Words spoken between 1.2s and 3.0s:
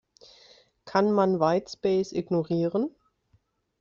Whitespace ignorieren?